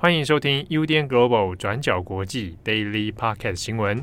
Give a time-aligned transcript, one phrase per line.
[0.00, 4.00] 欢迎收听 UDN Global 转角国际 Daily Podcast 新闻。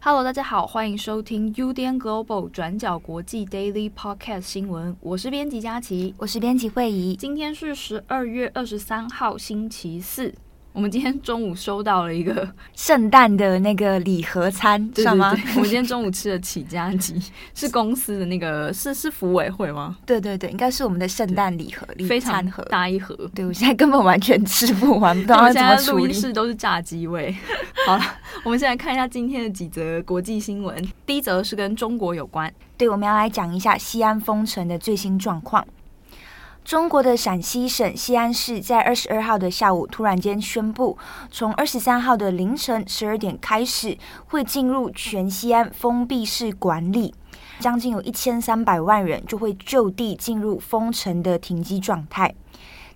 [0.00, 4.96] Hello，大家好，欢迎收听 UDN Global 转角国际 Daily Podcast 新闻。
[5.02, 7.14] 我是编辑佳琪，我是编辑惠仪。
[7.14, 10.34] 今天是十二月二十三号，星期四。
[10.72, 15.30] 我们今天中午收到了一个圣诞的那个礼盒餐，对对对，吗？
[15.56, 17.20] 我们今天中午吃的起家鸡，
[17.54, 19.98] 是公司的那个，是是服委会吗？
[20.06, 23.14] 对对对，应该是我们的圣诞礼盒，非常大一盒。
[23.34, 26.04] 对，我现在根本完全吃不完，不知道怎么处理。
[26.04, 27.36] 录音室都是炸鸡味。
[27.86, 28.02] 好了，
[28.42, 30.74] 我们先来看一下今天的几则国际新闻。
[31.04, 35.66] 第一则是跟中国有关，对，我们要来讲一下西安封城的最新状况。
[36.64, 40.96] 中国的陕西省西安市在二十二号的下午突然间宣布，
[41.30, 47.12] 从二十三号的凌晨十二点开始，会进入全西安封闭式管理，
[47.58, 52.32] 将近有一千三百万人就会就地进入封城的停机状态。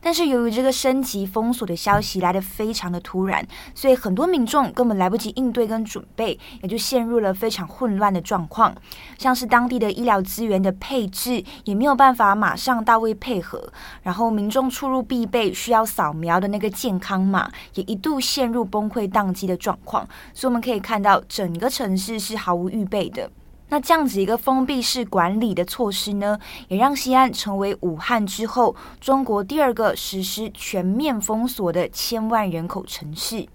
[0.07, 8.73] 但是由于这个升级封锁的消息来得非常的突然，所以很多民众根本来不及应对跟准备，也就陷入了非常混乱的状况。
[9.19, 13.69] 像是当地的医疗资源的配置也没有办法马上到位配合，
[14.05, 20.07] 然后民众出入必备需要扫描的那个健康码也一度陷入崩溃宕机的状况。
[20.33, 23.29] 所以我们可以看到整个城市是毫无预备的。
[23.69, 33.47] 那这样子一个封闭式管理的措施呢，也让西安成为武汉之后中国第二个实施全面封锁的千万人口城市。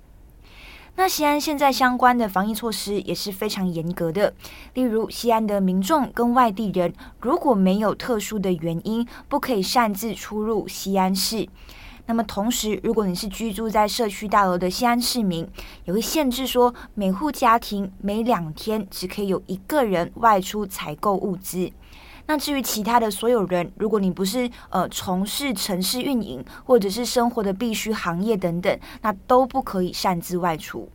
[0.97, 4.33] 那西安现在相关的防疫措施也是非常严格的，
[4.73, 11.47] 例如西安的民众跟外地人如果没有特殊的原因，不可以擅自出入西安市。
[12.11, 15.47] 那么同时，如果你是居住在社区大楼的西安市民，
[15.85, 21.71] 也会限制说，每户家庭每两天只可以有一个人外出采购物资。
[22.25, 30.89] 那至于其他的所有人，如果你不是呃从事城市运营或者是生活的必需行业等等，那都不可以擅自外出。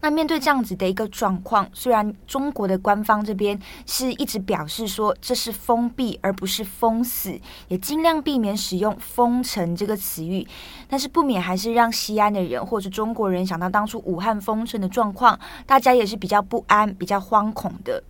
[0.00, 7.38] 那面对这样子的一个状况，虽然中国的官方这边是一直表示说这是封闭而不是封死，
[7.68, 10.46] 也尽量避免使用“封城”这个词语，
[10.88, 18.02] 但是不免还是让西安的人或者中国人想到当初武汉封城的状况，大家也是比较不安、比较惶恐的。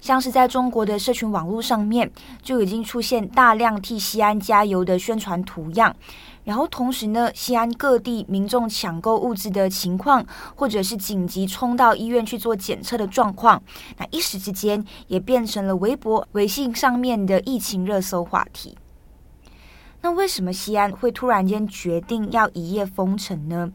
[0.00, 2.08] 像是在中国的社群网络上面，
[2.40, 5.94] 就已经出现大量替西安加油的宣传图样，
[6.48, 13.62] 然后同时呢，西安各地民众抢购物资的情况，或者是紧急冲到医院去做检测的状况，
[13.98, 18.78] 那一时之间也变成了微博、微信上面的疫情热搜话题。
[20.00, 23.70] 那为什么西安会突然间决定要一夜封城呢？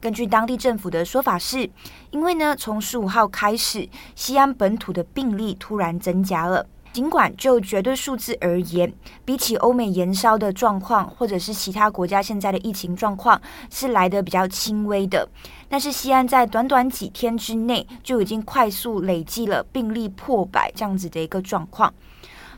[0.00, 1.70] 根据当地政府的说法是，
[2.10, 6.66] 因为呢，从十五号开始，西安本土的病例突然增加了。
[6.96, 8.90] 尽管就绝对数字而言，
[9.22, 13.38] 比起欧美延烧的状况，或者是其他国家现在的疫情状况，
[13.70, 15.28] 是来得比较轻微的，
[15.68, 21.92] 但是西安在短短几天之内就已经快速累计了病例破百这样子的一个状况。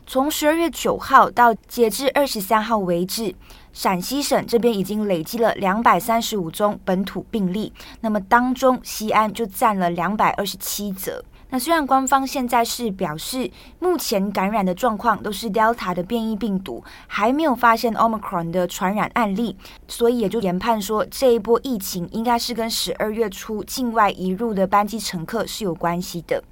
[0.07, 3.35] 从十二月九号到截至二十三号为止，
[3.73, 7.73] 陕西省这边已经累积了两百三十五宗本土病例，
[8.03, 11.25] 那么当中西安就占了两百二十七则。
[11.51, 26.45] 那虽然官方现在是表示，目前感染的状况都是 Delta 的变异病毒，还没有发现 Omicron 的传染案例，所以也就研判说这一波疫情应该是跟十二月初境外移入的班机乘客是有关系的。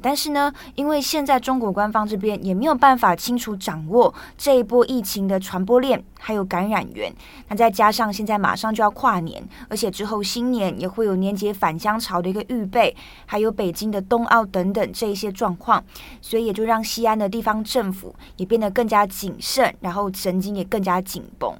[0.00, 7.12] 但是呢，因为现在中国官方这边也没有办法清楚掌握这一波疫情的传播链，还有感染源。
[7.48, 12.94] 那再加上现在马上就要跨年，而且之后新年也会有年节返乡潮的一个预备，
[13.26, 15.84] 还有北京的冬奥等等这一些状况，
[16.20, 21.54] 所以也就让西安的地方政府也变得更加谨慎，然后神经也更加紧绷。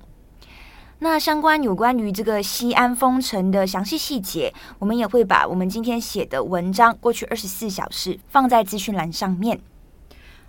[1.02, 9.58] 那相关有关于这个西安封城的详细细节，我们也会把我们今天写的文章过去二十四小时放在资讯栏上面。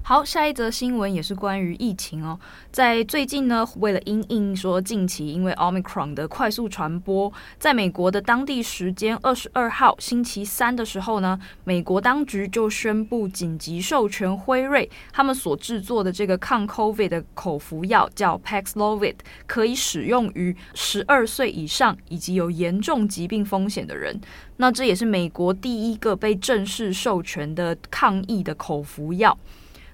[0.06, 2.38] 好，下一则新闻也是关于疫情哦。
[2.74, 19.16] 在最近呢，为了因应说近期因为 Omicron 的快速传播，在美国的当地时间二十二号星期三的时候呢，美国当局就宣布紧急授权辉瑞他们所制作的这个抗 COVID 的口服药叫 Paxlovid，
[19.48, 24.20] 可以使用于十二岁以上以及有严重疾病风险的人。
[24.58, 29.38] 那这也是美国第一个被正式授权的抗疫的口服药。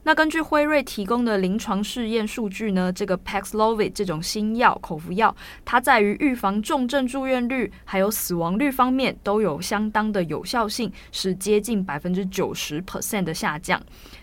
[0.03, 5.35] 那根据辉瑞提供的临床试验数据呢，这个 Paxlovid 这种新药口服药，
[5.65, 13.81] 它在于预防重症住院率还有死亡率方面都有相当的有效性，是接近百分之九十 percent 的下降。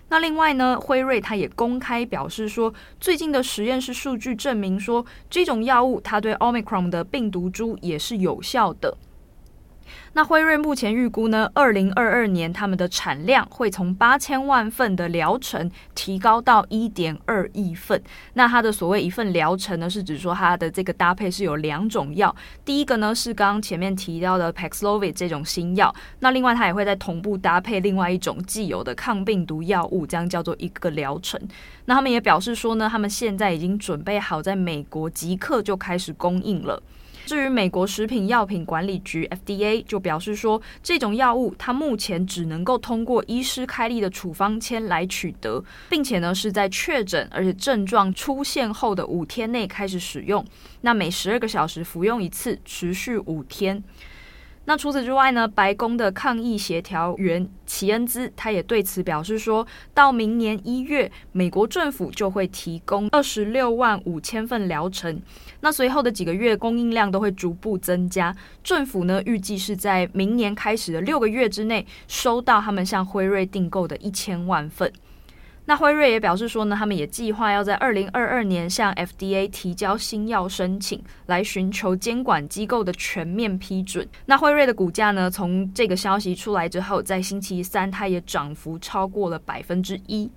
[0.08, 8.96] 那另外呢，辉瑞它也公开表示说，最近的实验室数据证明说，这种药物它对 Omicron 的病毒株也是有效的。
[10.14, 18.02] 那辉瑞目前预估呢，二零二二年他们的产量会从八千万份的疗程提高到一点二亿份。
[18.34, 22.34] 那它的所谓一份疗程呢，是指说它的这个搭配是有两种药，
[22.64, 31.40] 第一个呢是刚刚前面提到的 Paxlovid 这种新药，那另外它也会在同步搭配另外一种既有的抗病毒药物，这样叫做一个疗程。
[31.86, 36.82] 那他们也表示说呢，他们现在已经准备好在美国即刻就开始供应了。
[37.26, 50.44] 至于美国食品药品管理局 FDA 就表示说，这种药物它目前只能够通过医师开立的处方签来取得，并且呢是在确诊而且症状出现后的五天内开始使用，
[50.82, 53.82] 那每十二个小时服用一次，持续五天。
[54.66, 59.64] 那除此之外呢，白宫的抗疫协调员齐恩兹他也对此表示说，
[59.94, 65.22] 到明年一月，美国政府就会提供二十六万五千份疗程。
[65.60, 68.34] 那随后的几个月供应量都会逐步增加。
[68.64, 74.92] 政府呢预计是在明年开始的六个月之内收到他们向辉瑞订购的一千万份。
[75.68, 84.08] 那辉瑞也表示说呢，他们也计划要在二零二二年向 FDA 提交新药申请，来寻求监管机构的全面批准。
[84.26, 90.30] 那辉瑞的股价呢，从这个消息出来之后，在星期三它也涨幅超过了百分之一。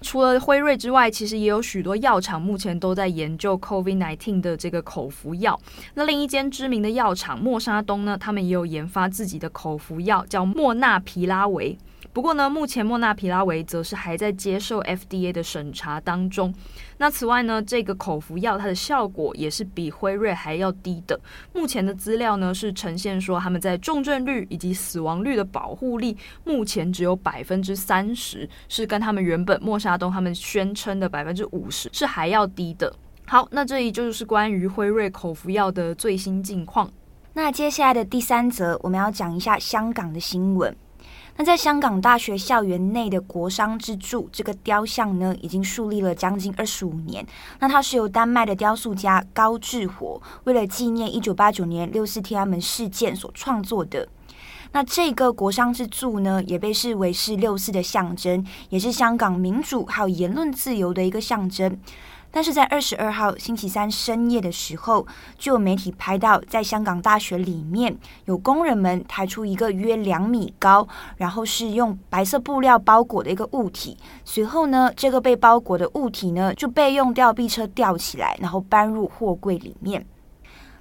[0.00, 5.60] 除了辉瑞之外，其实也有许多药厂目前都在研究 COVID-19 的这个口服药。
[5.92, 11.76] 那另一间知名的药厂默沙东呢，他们也有研发自己的口服药，叫莫纳皮拉韦。
[12.12, 16.52] 不过呢，目前莫纳皮拉韦则是还在接受 FDA 的审查当中。
[16.98, 21.18] 那此外呢，这个口服药它的效果也是比辉瑞还要低的。
[21.52, 32.92] 目前的资料呢是呈现说，他们在重症率以及死亡率的保护力目前只有百分之三十，是跟他们原本莫沙东他们宣称的百分之五十是还要低的。
[33.26, 36.90] 好，那这里就是关于辉瑞口服药的最新近况。
[37.34, 40.76] 那接下来的第三则，我们要讲一下香港的新闻。
[41.40, 47.26] 那在香港大学校园内的国商之柱这个雕像呢，已经树立了将近二十五年。
[47.60, 54.06] 那它是由丹麦的雕塑家高志火为了纪念一九八九年六四天安门事件所创作的。
[54.72, 61.74] 那这个国商之柱呢，也被视为是六四的象征，也是香港民主还有言论自由的一个象征。
[62.32, 65.06] 但是在二十二号星期三深夜的时候，
[65.36, 67.96] 就有媒体拍到，在香港大学里面
[68.26, 70.86] 有工人们抬出一个约两米高，
[71.16, 73.96] 然后是用白色布料包裹的一个物体。
[74.24, 80.06] 随后呢，这个被包裹的物体呢就被用吊臂车吊起来，然后搬入货柜里面。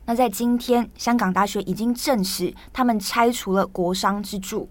[0.05, 4.69] 那在今天，香港大学已经证实，他们拆除了国商之柱。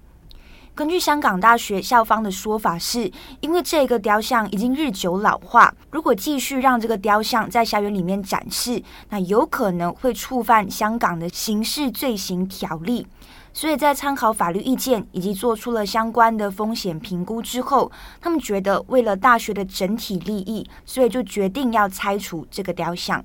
[0.79, 3.11] 根据香港大学校方的说法，是
[3.41, 13.05] 因为这个雕像已经日久老化，如果继续让这个雕像在校园里面展示，那有可能会触犯香港的刑事罪行条例。
[13.53, 17.91] 所以在参考法律意见以及做出了相关的风险评估之后，
[18.21, 23.25] 他们觉得为了大学的整体利益，所以就决定要拆除这个雕像。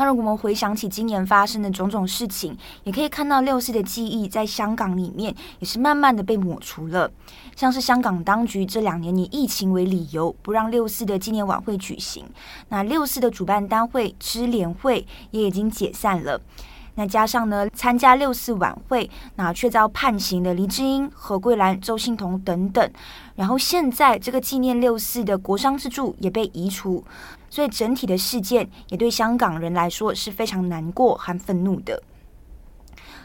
[0.00, 7.10] 那如果我们回想起今年发生的种种事情，也可以看到六四的记忆在香港里面也是慢慢的被抹除了。
[7.54, 12.24] 像是香港当局这两年以疫情为理由，不让六四的纪念晚会举行。
[12.70, 16.40] 那六四的主办单位支联会也已经解散了。
[16.94, 22.90] 那加上呢，参加六四晚会，那却遭判刑的黎智英、何桂兰、周幸彤等等，
[23.36, 27.04] 然后现在这个纪念六四的国殤之柱也被移除，
[27.50, 32.02] 所以整体的事件也对香港人来说是非常难过和愤怒的。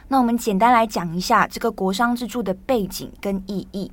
[0.09, 3.91] 那我们简单来讲一下这个国殇之柱的背景跟意义。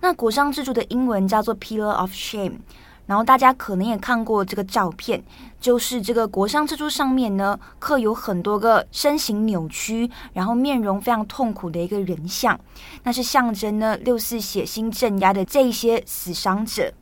[0.00, 2.58] 那国殇之柱的英文叫做 Pillar of Shame。
[3.06, 5.22] 然后大家可能也看过这个照片，
[5.60, 12.58] 就是这个国殇之柱上面呢，刻有很多个身形扭曲，然后面容非常痛苦的一个人像，
[13.04, 16.92] 那是象征呢六四血腥镇压的这一些死伤者。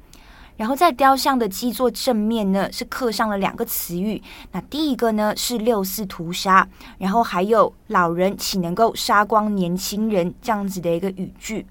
[0.57, 6.67] 然后在雕像的基座正面呢，是刻上了两个词语，那第一个呢是六四屠杀，
[6.99, 11.67] 然后还有老人岂能够杀光年轻人这样子的一个语句。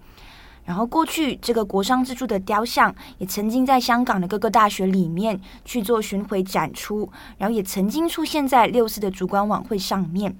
[0.65, 10.33] 然后，过去这个国殇之柱的雕像也曾经在香港的各个大学里面去做巡回展出，然后也曾经出现在六四的烛光晚会上面。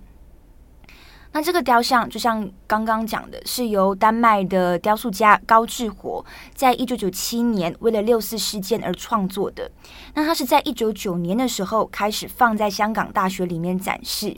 [1.36, 6.24] 那这个雕像就像刚刚讲的，是由丹麦的雕塑家高志活
[6.54, 9.70] 在一九九七年为了六四事件而创作的。
[10.14, 14.38] 那他是在一九九年的时候开始放在香港大学里面展示。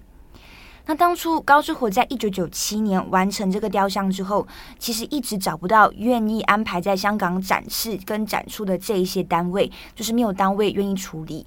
[0.85, 4.47] 那当初高志火在一九九七年完成这个雕像之后，
[4.79, 11.45] 其实一直找不到愿意安排在香港展示跟展出的这一些单位，就是没有单位愿意处理。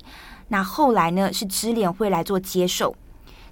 [0.49, 2.95] 那后来呢，是支联会来做接受。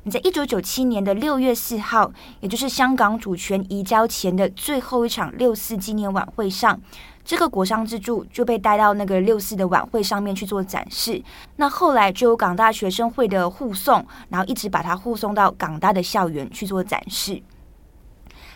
[0.06, 6.80] 你在一九九七年的六月四号，也就是香港主权移交前的最后一场六四纪念晚会上，
[7.24, 11.20] 这个国殤之柱就被带到那个六四的晚会上面去做展示。
[11.56, 17.42] 那后来就有港大学生会的护送，然后一直把它护送到港大的校园去做展示。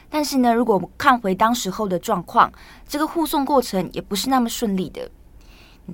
[0.09, 2.53] 但是呢，如果看回当时候的状况，
[2.87, 5.11] 这个护送过程也不是那么顺利的。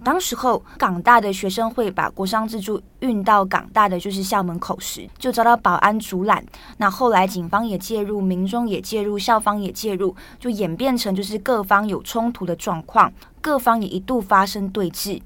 [0.04, 6.44] 当时候，港大的学生会把国商自助运到港大的就是校门口时，就遭到保安阻拦。
[6.76, 15.20] 那后来警方也介入，民众也介入，校方也介入，就演变成就是各方有冲突的状况，各方也一度发生对峙。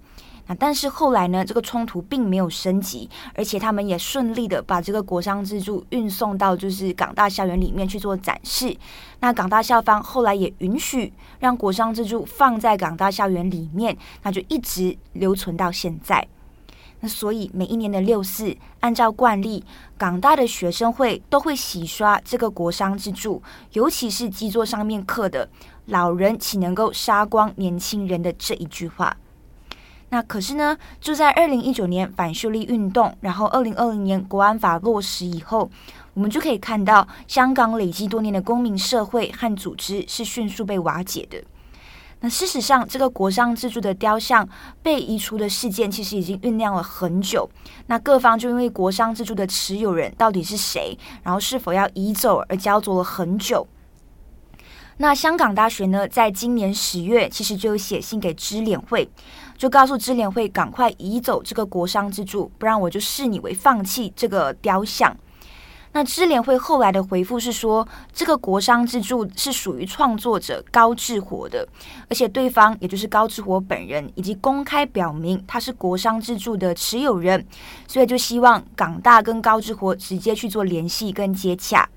[0.58, 8.76] 但是后来呢，这个冲突并没有升级，而且他们也顺利的把这个国殤之柱运送到就是港大校园里面去做展示。
[9.20, 16.26] 那港大校方后来也允许让国殤之柱放在港大校园里面，那就一直留存到现在。
[17.02, 19.64] 那所以每一年的六四，按照惯例，
[19.96, 23.42] 港大的学生会都会洗刷这个国殤之柱，
[23.72, 25.48] 尤其是基座上面刻的
[25.86, 29.16] “老人岂能够杀光年轻人”的这一句话。
[30.10, 35.70] 那可是呢，就在二零一九年反修例运动，然后二零二零年国安法落实以后，
[36.14, 41.42] 我们就可以看到香港累积多年的公民社会和组织是迅速被瓦解的。
[42.22, 44.46] 那事实上，这个国殤之柱的雕像
[44.82, 47.48] 被移除的事件，其实已经酝酿了很久。
[47.86, 53.66] 那各方就因为国殤之柱的持有人到底是谁，然后是否要移走而焦灼了很久。
[55.02, 59.08] 那香港大学呢，在今年十月，其实就写信给支联会。
[59.56, 65.16] 就告诉支联会赶快移走这个国商之柱，不然我就视你为放弃这个雕像。
[65.92, 71.66] 那支联会后来的回复是说，这个国商之柱是属于创作者高志活的，
[72.10, 77.42] 而且对方也就是高志活本人已经公开表明他是国商之柱的持有人，
[77.88, 81.88] 所以就希望港大跟高志活直接去做联系跟接洽。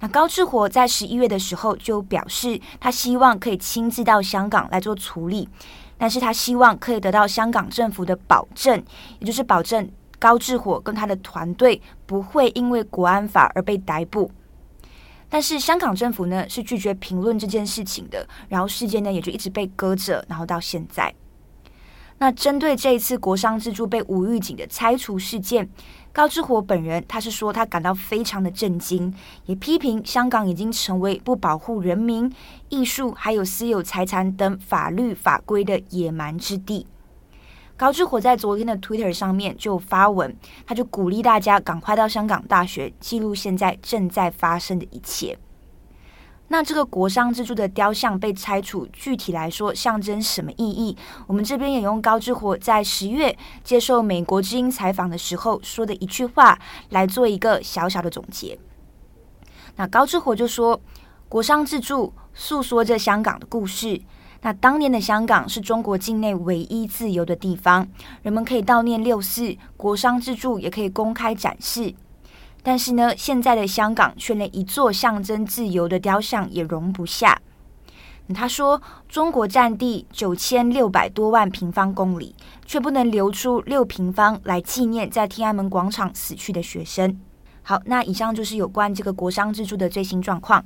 [0.00, 5.48] 那高志活在十一月的时候就表示，他希望可以亲自到香港来做处理。
[5.96, 8.82] 但是他希望可以得到香港政府的保证，
[9.20, 14.30] 也就是保证高志活跟他的团队不会因为国安法而被逮捕。
[15.30, 21.14] 但是香港政府呢，是拒绝评论这件事情的，然后事件呢也就一直被搁着，然后到现在。
[22.18, 25.68] 那针对这一次国殤之柱被无预警的拆除事件，
[26.14, 29.12] 高志火本人他是说他感到非常的震惊，
[29.46, 32.32] 也批评香港已经成为不保护人民、
[32.68, 36.86] 艺术还有私有财产等法律法规的野蛮之地。
[37.76, 45.36] 高志火在昨天的 Twitter 上面就发文，他就鼓励大家赶快到香港大学记录现在正在发生的一切。
[46.48, 50.96] 那这个国殇之柱的雕像被拆除，具体来说象征什么意义？
[51.26, 56.58] 我们这边也用高志火在十月接受美国之音采访的时候说的一句话
[56.90, 58.58] 来做一个小小的总结。
[59.76, 60.80] 那高志火就说
[61.28, 64.00] ：“国殇之柱诉说着香港的故事。
[64.42, 67.88] 那当年的香港是中国境内唯一自由的地方，
[68.22, 71.94] 人们可以悼念六四，国殇之柱也可以公开展示。”
[72.64, 77.40] 但是呢，现在的香港却连一座象征自由的雕像也容不下。
[78.34, 87.20] 他说：“中国占地九千六百多万平方公里，却不能留出六平方来纪念在天安门广场死去的学生。”
[87.60, 90.64] 好，那以上就是有关这个国殇之柱的最新状况。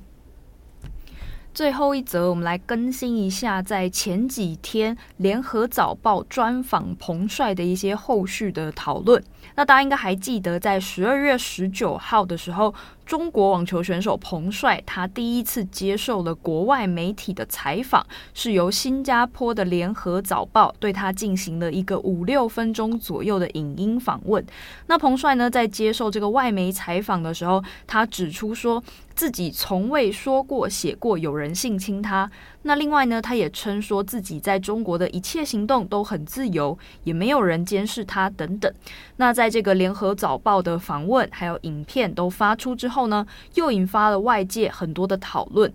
[1.59, 9.21] 最后一则，我们来更新一下，在前几天联合早报专访彭帅的一些后续的讨论。
[9.57, 12.73] 那大家应该还记得，在十二月十九号的时候，
[13.05, 24.47] 中国网球选手彭帅他第一次接受了国外媒体的采访，是由新加坡的联合早报对他进行了一个五六分钟左右的影音访问。
[24.87, 28.81] 那彭帅呢，在接受这个外媒采访的时候，他指出说，
[29.19, 32.31] 自己从未说过、写过有人性侵他。
[32.63, 38.73] 那另外呢，他也称说自己在中国的一切行动都很自由，也没有人监视他等等。
[39.17, 45.73] 那在这个联合早报的访问还有影片都发出之后呢，又引发了外界很多的讨论。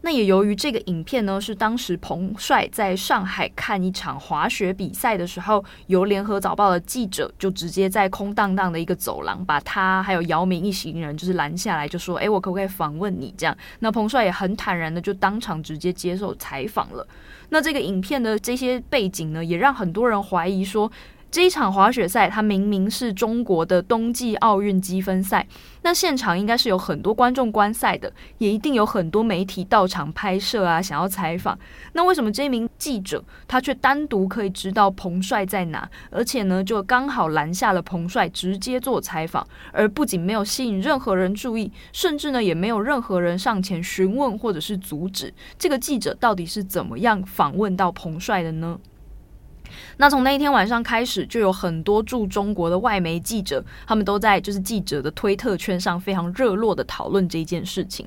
[0.00, 17.06] 那也由于这个影片呢，是当时彭帅在上海看一场滑雪比赛的时候，由联合早报的记者就直接在空荡荡的一个走廊，把他还有姚明一行人就是拦下来，就说：“哎，我可不可以访问你？”这样，那彭帅也很坦然的就当场直接接受采访了。
[17.48, 20.90] 那这个影片的这些背景呢，也让很多人怀疑说，
[21.30, 25.46] 这一场滑雪赛，它明明是中国的冬季奥运积分赛，
[25.82, 31.58] 那现场应该是有很多观众观赛的，也一定有很多媒体到场拍摄啊，想要采访。
[31.92, 48.80] 那为什么这名记者他却单独可以知道彭帅在哪，而且呢，就刚好拦下了彭帅直接做采访，而不仅没有吸引任何人注意，甚至呢，也没有任何人上前询问或者是阻止这个记者到底是怎么样访问到彭帅的呢？
[49.96, 58.06] 那从那一天晚上开始，就有很多驻中国的外媒记者，他们都在就是记者的推特圈上非常热络的讨论这件事情。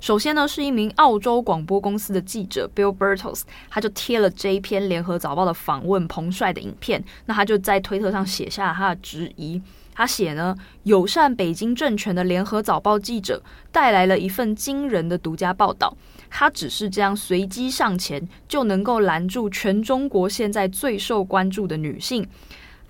[0.00, 9.60] 首先呢，是一名澳洲广播公司的记者 Bill Bertels，他就贴了这一篇联合早报的访问彭帅的影片，那他就在推特上写下了他的质疑。
[9.92, 15.96] 他写呢，友善北京政权的联合早报记者带来了一份惊人的独家报道。
[16.30, 22.26] 他只是这样随机上前，就能够拦住全中国现在最受关注的女性，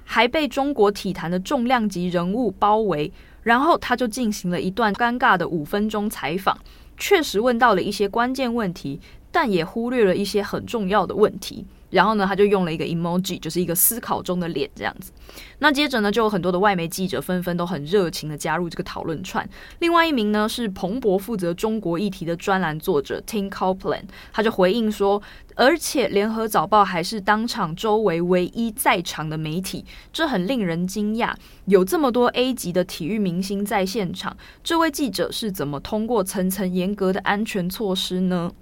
[0.05, 3.13] 还被中国体坛的重量级人物包围。
[3.45, 6.59] 然后他就进行了一段尴尬的五分钟采访，
[6.99, 9.01] 确实问到了一些关键问题，
[9.33, 11.65] 但也忽略了一些很重要的问题。
[11.91, 15.11] 然后呢，他就用了一个 emoji，就是一个思考中的脸这样子。
[15.59, 19.49] 那接着呢，就有很多的外媒记者纷纷都很热情的加入这个讨论串。
[19.81, 25.21] 另外一名呢是彭博负责中国议题的专栏作者 Tim Copeland，他就回应说，
[25.55, 31.35] 而且联合早报还是当场周围唯一在场的媒体，这很令人惊讶。
[31.67, 38.53] 有这么多 A 级的体育明星在现场，这位记者是怎么通过层层严格的安全措施呢？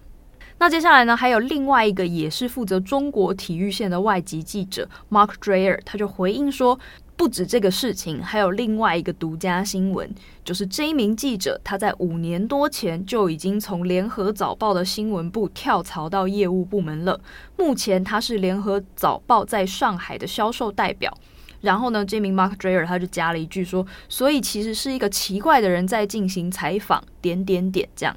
[0.59, 6.79] 那接下来呢，还有另外一个也是负责中国体育线的外籍记者 Mark Dreyer，他就回应说，
[7.15, 10.11] 不止这个事情，还有另外一个独家新闻，
[10.43, 17.21] 就是这一名记者他在五年多前就已经从联合早报的新闻部跳槽到业务部门了，
[17.59, 21.13] 目前他是联合早报在上海的销售代表。
[21.61, 28.17] 然后呢，这名 Mark Dreyer 他就加了一句说，所以其实是一个奇怪的人在进行采访，点点点这样。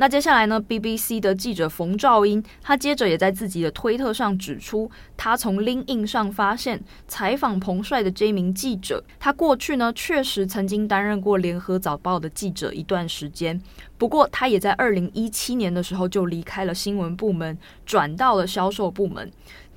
[0.00, 13.60] 那接下来呢？BBC 的记者冯兆英，他接着也在自己的推特上指出，他从 LinkedIn 上发现采访彭帅的这名记者，他过去呢确实曾经担任过联合早报的记者一段时间，
[13.98, 19.30] 不过他也在二零一七年的时候就离开了新闻部门，转到了销售部门。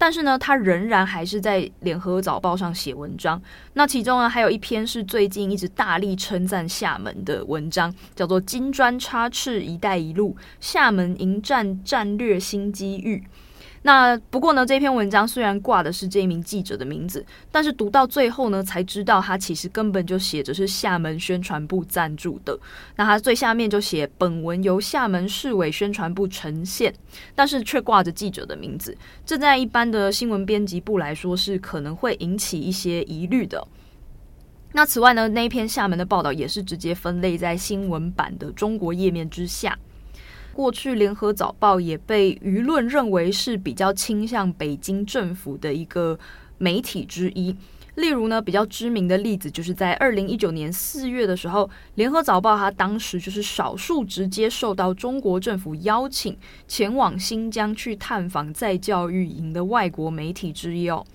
[0.03, 3.41] 但是呢，他仍然还是在联合早报上写文章。
[3.71, 13.23] 那其中呢，还有一篇是最近一直大力称赞厦门的文章，叫做“金砖插翅一带一路，厦门迎战战略新机遇”。
[13.85, 22.57] 那不过呢，这篇文章虽然挂的是这一名记者的名字，但是读到最后呢，才知道他其实根本就写着是厦门宣传部赞助的。
[22.95, 26.93] 那他最下面就写本文由厦门市委宣传部呈现，
[27.35, 33.67] 但是却挂着记者的名字，这在一般的新闻编辑部来说是可能会引起一些疑虑的。
[34.71, 39.77] 那此外呢，那一篇厦门的报道也是直接分类在新闻版的中国页面之下。
[40.53, 46.17] 过去，联合早报也被舆论认为是比较倾向北京政府的一个
[46.57, 47.55] 媒体之一。
[47.95, 56.35] 例如呢，比较知名的例子就是在二零一九年四月的时候，联合早报它当时就是少数直接受到中国政府邀请
[56.67, 61.05] 前往新疆去探访再教育营的外国媒体之一哦。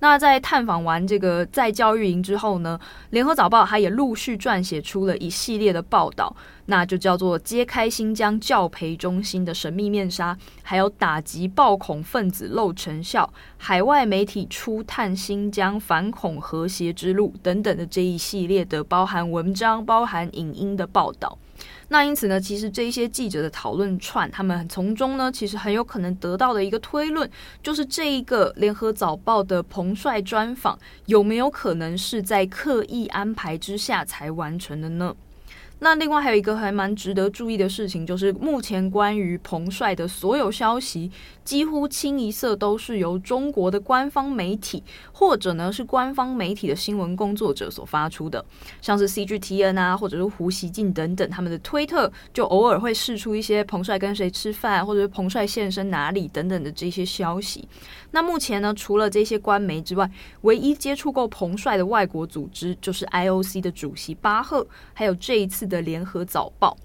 [0.00, 2.78] 那在探访完这个在教育营之后呢，
[3.10, 6.34] 联合早报它也陆续撰写出了一系列的报道。
[6.66, 21.38] 那就叫做揭开新疆教培中心的神秘面纱，还有打击暴恐分子漏成效，海外媒体初探新疆反恐和谐之路等等的这一系列的包含文章、包含影音的报道。
[21.88, 27.28] 那因此呢，其实这一些记者的讨论串，他们从中呢，其实很有可能得到的一个推论，
[27.62, 35.14] 就是这一个联合早报的彭帅专访有没有可能是在刻意安排之下才完成的呢？
[35.80, 41.10] 那另外还有一个还蛮值得注意的事情，就是目前关于彭帅的所有消息，
[41.44, 48.44] 几乎清一色都是由中国的官方媒体或者呢是官方媒体的新闻工作者所发出的，
[48.80, 57.68] 像是 CGTN 啊，或者是胡锡进等等，他们的推特就偶尔会释出一些彭帅跟谁吃饭，或者是彭帅现身哪里等等的这些消息。
[58.10, 60.10] 那目前呢，除了这些官媒之外，
[60.40, 66.76] 唯一接触过彭帅的外国组织就是 IOC 的主席巴赫，还有这一次的联合早报。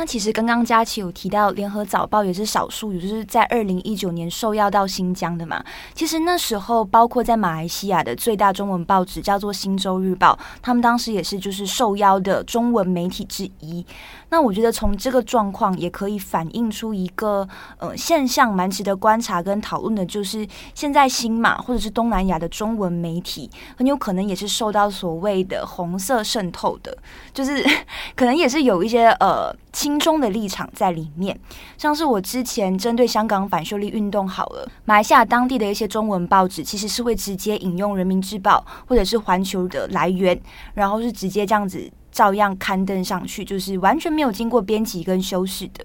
[0.00, 5.62] 那其实刚刚佳琪有提到，联合早报也是少数，也就是在二零一九年受邀到新疆的嘛。
[5.92, 10.32] 其实那时候，包括在马来西亚的最大中文报纸叫做《新洲日报》，
[10.62, 13.84] 他们当时也是就是受邀的中文媒体之一。
[14.30, 26.96] 那我觉得从这个状况也可以反映出一个呃现象，蛮值得观察跟讨论的，就是现在新马或者是东南亚的中文媒体，很有可能也是受到所谓的红色渗透的，
[27.34, 27.62] 就是
[28.16, 29.54] 可能也是有一些呃。
[29.90, 31.36] 心中的立场在里面，
[31.76, 40.40] 像是我之前针对香港反修例运动好了，马来西亚当地的一些中文报纸其实是会直接引用《人民日报》或者是《环球》的来源，
[40.74, 45.84] 然后是直接这样子照样刊登上去，就是完全没有经过编辑跟修饰的。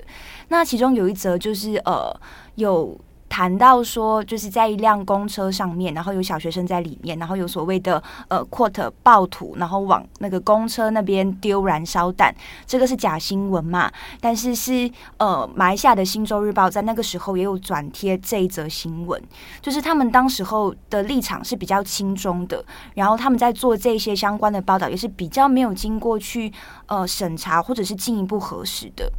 [0.50, 2.16] 那其中有一则就是呃
[2.54, 2.96] 有。
[3.28, 12.34] 谈到说，就是在一辆公车上面，然后有小学生在里面，然后有所谓的呃 quote 暴徒，然后往那个公车那边丢燃烧弹，
[12.66, 13.92] 这个是假新闻嘛？
[14.22, 19.22] 但是是呃马来西亚的《星洲日报》在那个时候也有转贴这一则新闻，
[19.62, 26.54] 就是他们当时候的立场是比较轻中的，然后他们在做这些相关的报道也是比较没有经过去
[26.86, 29.12] 呃审查或者是进一步核实的。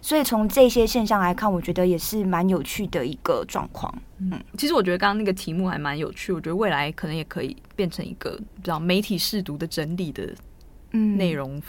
[0.00, 3.92] 所以从这些现象来看，我觉得也是蛮有趣的一个状况。
[4.18, 10.34] 嗯，其实我觉得刚刚那个题目还蛮有趣，我觉得未来可能也可以变成一个比较媒体试读的整理的
[10.90, 11.62] 内容，嗯，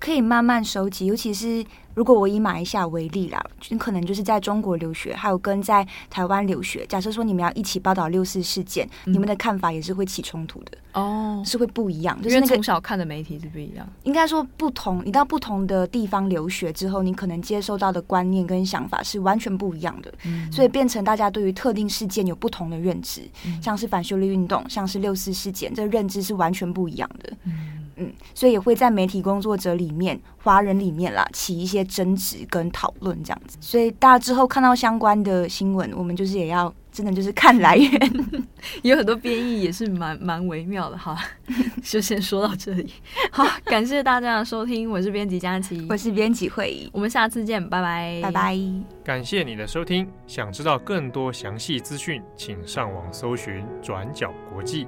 [0.00, 1.64] 可以慢慢收集，尤其是。
[1.92, 6.86] 如果我以马来西亚为例啦，你可能就是在中国留学，还有跟在台湾留学。
[6.86, 12.16] 假设说你们要一起报道六四事件，嗯，你们的看法也是会起冲突的哦，是会不一样。
[12.22, 13.86] 就是那个从小看的媒体是不一样。
[14.04, 20.14] 应该说不同，你到不同的地方留学之后，你可能接受到的观念跟想法是完全不一样的。
[20.24, 27.36] 嗯，所以变成大家对于特定事件有不同的认知，嗯，像是反修例运动，像是六四事件，这个认知是完全不一样的。
[28.00, 33.58] 嗯嗯，所以也会在媒体工作者里面，华人里面啦，起一些争执跟讨论这样子。
[33.60, 38.26] 所以大家之后看到相关的新闻，我们就是也要真的就是看来源，
[38.82, 41.16] 有很多编译也是蛮蛮微妙的哈。
[41.82, 42.92] 就先说到这里，
[43.30, 48.58] 好，感谢大家的收听，我是编辑佳琪，我是编辑会议，我们下次见，拜拜，拜拜。
[49.04, 54.86] 感谢你的收听，想知道更多详细资讯，请上网搜寻转角国际。